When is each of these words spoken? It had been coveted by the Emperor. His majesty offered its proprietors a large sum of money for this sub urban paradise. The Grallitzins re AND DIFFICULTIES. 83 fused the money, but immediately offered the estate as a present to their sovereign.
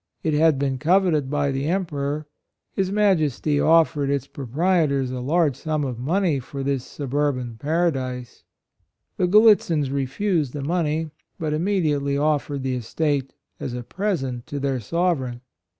It 0.23 0.33
had 0.33 0.57
been 0.57 0.79
coveted 0.79 1.29
by 1.29 1.51
the 1.51 1.67
Emperor. 1.67 2.25
His 2.73 2.91
majesty 2.91 3.59
offered 3.59 4.09
its 4.09 4.25
proprietors 4.25 5.11
a 5.11 5.19
large 5.19 5.55
sum 5.55 5.83
of 5.83 5.99
money 5.99 6.39
for 6.39 6.63
this 6.63 6.83
sub 6.83 7.13
urban 7.13 7.57
paradise. 7.59 8.43
The 9.17 9.27
Grallitzins 9.27 9.91
re 9.91 10.01
AND 10.01 10.07
DIFFICULTIES. 10.07 10.15
83 10.15 10.15
fused 10.15 10.53
the 10.53 10.63
money, 10.63 11.09
but 11.37 11.53
immediately 11.53 12.17
offered 12.17 12.63
the 12.63 12.73
estate 12.73 13.33
as 13.59 13.75
a 13.75 13.83
present 13.83 14.47
to 14.47 14.59
their 14.59 14.79
sovereign. 14.79 15.41